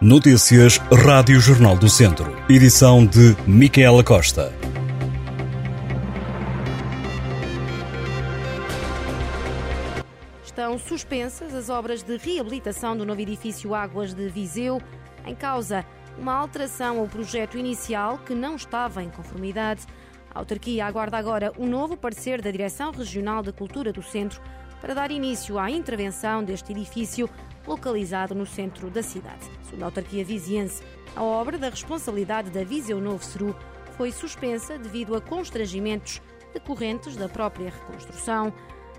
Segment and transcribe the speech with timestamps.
[0.00, 2.36] Notícias Rádio Jornal do Centro.
[2.50, 4.52] Edição de Micaela Costa.
[10.44, 14.82] Estão suspensas as obras de reabilitação do novo edifício Águas de Viseu.
[15.24, 15.86] Em causa,
[16.18, 19.86] uma alteração ao projeto inicial que não estava em conformidade.
[20.34, 24.42] A autarquia aguarda agora um novo parecer da Direção Regional de Cultura do Centro
[24.80, 27.30] para dar início à intervenção deste edifício
[27.66, 29.44] localizado no centro da cidade.
[29.64, 30.82] Segundo a autarquia viziense,
[31.16, 33.54] a obra da responsabilidade da Viseu Novo Ceru
[33.96, 36.20] foi suspensa devido a constrangimentos
[36.52, 38.52] decorrentes da própria reconstrução.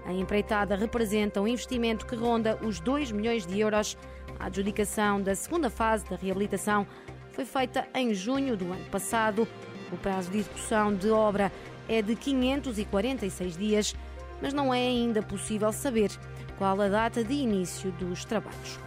[0.05, 3.98] A empreitada representa um investimento que ronda os 2 milhões de euros.
[4.39, 6.86] A adjudicação da segunda fase da reabilitação
[7.31, 9.47] foi feita em junho do ano passado.
[9.91, 11.52] O prazo de execução de obra
[11.88, 13.95] é de 546 dias,
[14.41, 16.11] mas não é ainda possível saber
[16.58, 18.80] qual a data de início dos trabalhos.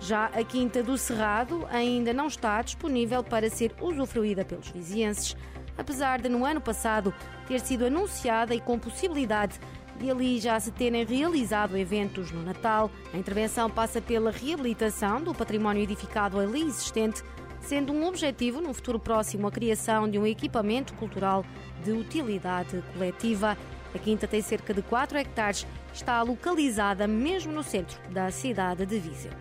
[0.00, 5.36] Já a Quinta do Cerrado ainda não está disponível para ser usufruída pelos vizienses,
[5.76, 7.12] apesar de no ano passado
[7.46, 9.60] ter sido anunciada e com possibilidade
[9.98, 12.90] de ali já se terem realizado eventos no Natal.
[13.12, 17.22] A intervenção passa pela reabilitação do património edificado ali existente,
[17.60, 21.44] sendo um objetivo no futuro próximo a criação de um equipamento cultural
[21.84, 23.58] de utilidade coletiva.
[23.94, 28.98] A quinta tem cerca de 4 hectares, está localizada mesmo no centro da cidade de
[28.98, 29.32] Viseu.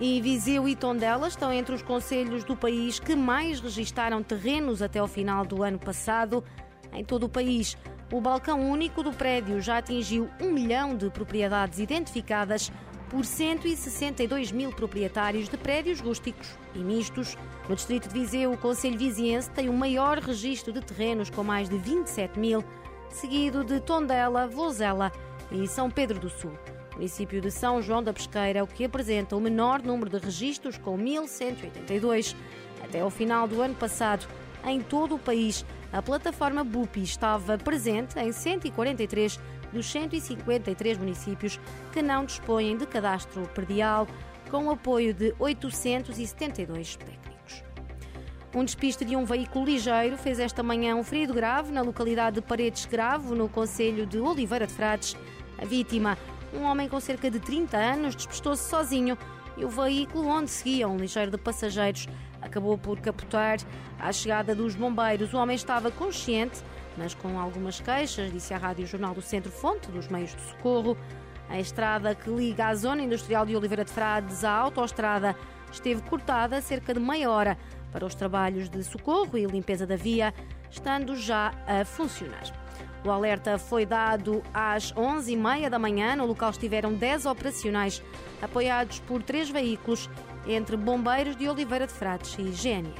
[0.00, 4.98] E Viseu e Tondela estão entre os conselhos do país que mais registaram terrenos até
[4.98, 6.42] ao final do ano passado.
[6.92, 7.76] Em todo o país,
[8.12, 12.72] o balcão único do prédio já atingiu um milhão de propriedades identificadas
[13.08, 17.38] por 162 mil proprietários de prédios rústicos e mistos.
[17.68, 21.68] No distrito de Viseu, o Conselho Viziense tem o maior registro de terrenos, com mais
[21.68, 22.64] de 27 mil
[23.10, 25.12] seguido de Tondela, Vozela
[25.50, 26.52] e São Pedro do Sul.
[26.92, 30.24] O município de São João da Pesqueira é o que apresenta o menor número de
[30.24, 32.36] registros, com 1.182.
[32.82, 34.26] Até ao final do ano passado,
[34.64, 39.40] em todo o país, a plataforma BUPI estava presente em 143
[39.72, 41.60] dos 153 municípios
[41.92, 44.06] que não dispõem de cadastro perdial,
[44.50, 47.33] com o apoio de 872 técnicos.
[48.54, 52.40] Um despiste de um veículo ligeiro fez esta manhã um ferido grave na localidade de
[52.40, 55.16] Paredes Gravo, no Conselho de Oliveira de Frades.
[55.58, 56.16] A vítima,
[56.52, 59.18] um homem com cerca de 30 anos, despistou-se sozinho
[59.56, 62.06] e o veículo onde seguia um ligeiro de passageiros
[62.40, 63.58] acabou por capotar.
[63.98, 66.62] À chegada dos bombeiros, o homem estava consciente,
[66.96, 70.96] mas com algumas queixas, disse a Rádio Jornal do Centro Fonte dos Meios de Socorro.
[71.48, 75.36] A estrada que liga a zona industrial de Oliveira de Frades à autoestrada
[75.70, 77.58] esteve cortada cerca de meia hora
[77.92, 80.34] para os trabalhos de socorro e limpeza da via,
[80.70, 82.52] estando já a funcionar.
[83.04, 86.16] O alerta foi dado às 11h30 da manhã.
[86.16, 88.02] No local estiveram 10 operacionais,
[88.40, 90.08] apoiados por três veículos,
[90.46, 92.94] entre bombeiros de Oliveira de Frades e GNR.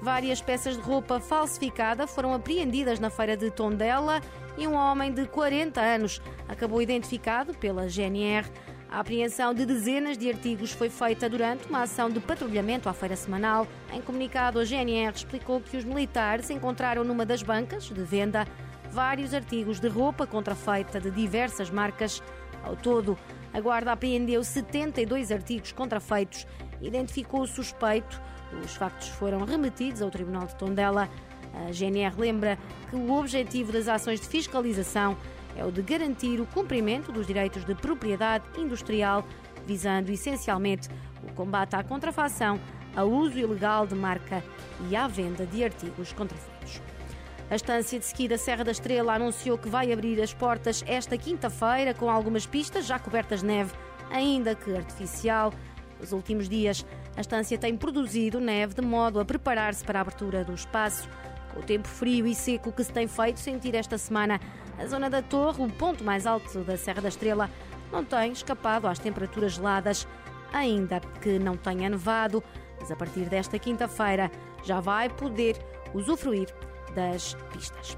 [0.00, 4.20] Várias peças de roupa falsificada foram apreendidas na feira de Tondela
[4.56, 8.46] e um homem de 40 anos acabou identificado pela GNR
[8.90, 13.16] a apreensão de dezenas de artigos foi feita durante uma ação de patrulhamento à feira
[13.16, 13.66] semanal.
[13.92, 18.46] Em comunicado, a GNR explicou que os militares encontraram numa das bancas de venda
[18.90, 22.22] vários artigos de roupa contrafeita de diversas marcas.
[22.62, 23.18] Ao todo,
[23.52, 26.46] a Guarda apreendeu 72 artigos contrafeitos,
[26.80, 28.20] identificou o suspeito.
[28.64, 31.10] Os factos foram remetidos ao Tribunal de Tondela.
[31.56, 32.58] A GNR lembra
[32.90, 35.16] que o objetivo das ações de fiscalização
[35.56, 39.24] é o de garantir o cumprimento dos direitos de propriedade industrial,
[39.66, 40.88] visando essencialmente
[41.22, 42.60] o combate à contrafação,
[42.94, 44.44] ao uso ilegal de marca
[44.88, 46.80] e à venda de artigos contrafeitos.
[47.48, 51.16] A estância de ski da Serra da Estrela anunciou que vai abrir as portas esta
[51.16, 53.72] quinta-feira com algumas pistas já cobertas de neve,
[54.10, 55.52] ainda que artificial.
[56.00, 56.84] Nos últimos dias,
[57.16, 61.08] a estância tem produzido neve de modo a preparar-se para a abertura do espaço.
[61.56, 64.40] O tempo frio e seco que se tem feito sentir esta semana,
[64.78, 67.50] a zona da Torre, o ponto mais alto da Serra da Estrela,
[67.90, 70.06] não tem escapado às temperaturas geladas,
[70.52, 72.42] ainda que não tenha nevado,
[72.78, 74.30] mas a partir desta quinta-feira
[74.64, 75.56] já vai poder
[75.94, 76.48] usufruir
[76.94, 77.96] das pistas.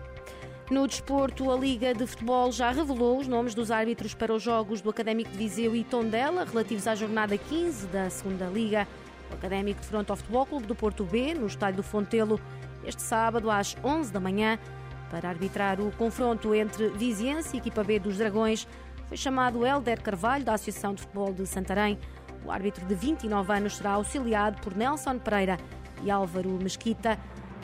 [0.70, 4.82] No desporto, a Liga de Futebol já revelou os nomes dos árbitros para os jogos
[4.82, 8.86] do Académico de Viseu e Tondela, relativos à jornada 15 da Segunda Liga.
[9.30, 12.40] O Académico defronta ao Futebol Clube do Porto B, no estádio do Fontelo,
[12.84, 14.58] este sábado às 11 da manhã,
[15.10, 18.66] para arbitrar o confronto entre Viziense e equipa B dos Dragões,
[19.06, 21.98] foi chamado Helder Carvalho, da Associação de Futebol de Santarém.
[22.44, 25.56] O árbitro de 29 anos será auxiliado por Nelson Pereira
[26.02, 27.18] e Álvaro Mesquita.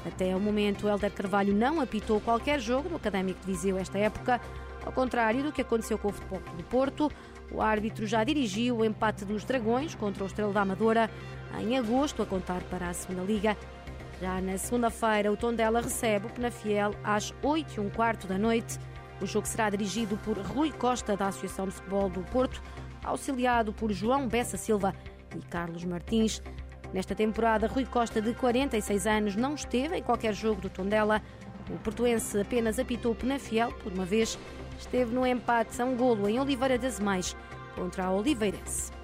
[0.06, 4.40] Até o momento, Helder Carvalho não apitou qualquer jogo do Académico de Viseu esta época.
[4.84, 7.10] Ao contrário do que aconteceu com o Futebol do Porto,
[7.50, 11.10] O árbitro já dirigiu o empate dos Dragões contra o Estrela da Amadora
[11.60, 13.56] em agosto, a contar para a Segunda Liga.
[14.20, 18.78] Já na segunda-feira, o Tondela recebe o Penafiel às 8 e um quarto da noite.
[19.20, 22.62] O jogo será dirigido por Rui Costa, da Associação de Futebol do Porto,
[23.04, 24.94] auxiliado por João Bessa Silva
[25.36, 26.40] e Carlos Martins.
[26.92, 31.20] Nesta temporada, Rui Costa, de 46 anos, não esteve em qualquer jogo do Tondela.
[31.68, 34.38] O portuense apenas apitou o Penafiel por uma vez.
[34.78, 37.36] Esteve no empate a um golo em Oliveira das Mais
[37.74, 39.03] contra a Oliveirense.